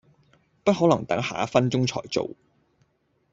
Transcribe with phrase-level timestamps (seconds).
[0.63, 2.31] 不可能等下一分鐘才做